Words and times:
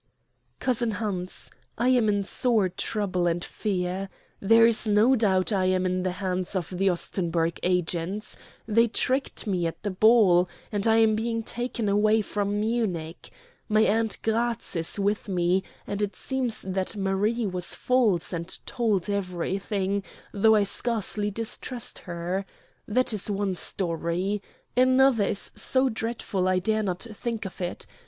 "COUSIN 0.59 0.93
HANS, 0.93 1.51
I 1.77 1.89
am 1.89 2.09
in 2.09 2.23
sore 2.23 2.69
trouble 2.69 3.27
and 3.27 3.45
fear. 3.45 4.09
There 4.39 4.65
is 4.65 4.87
no 4.87 5.15
doubt 5.15 5.53
I 5.53 5.65
am 5.65 5.85
in 5.85 6.01
the 6.01 6.13
hands 6.13 6.55
of 6.55 6.71
the 6.75 6.87
Ostenburg 6.89 7.59
agents 7.61 8.35
they 8.65 8.87
tricked 8.87 9.45
me 9.45 9.67
at 9.67 9.83
the 9.83 9.91
ball, 9.91 10.49
and 10.71 10.87
I 10.87 10.97
am 10.97 11.15
being 11.15 11.43
taken 11.43 11.87
away 11.87 12.23
from 12.23 12.59
Munich. 12.59 13.29
My 13.69 13.81
aunt 13.81 14.17
Gratz 14.23 14.75
is 14.75 14.97
with 14.97 15.29
me, 15.29 15.61
and 15.85 16.01
it 16.01 16.15
seems 16.15 16.63
that 16.63 16.95
Marie 16.95 17.45
was 17.45 17.75
false 17.75 18.33
and 18.33 18.57
told 18.65 19.07
everything 19.07 20.01
though 20.33 20.55
I 20.55 20.63
scarcely 20.63 21.29
distrust 21.29 21.99
her. 21.99 22.43
That 22.87 23.13
is 23.13 23.29
one 23.29 23.53
story. 23.53 24.41
Another 24.75 25.25
is 25.25 25.51
so 25.53 25.89
dreadful 25.89 26.47
I 26.47 26.57
dare 26.57 26.81
not 26.81 27.03
think 27.03 27.45
of 27.45 27.61
it. 27.61 27.85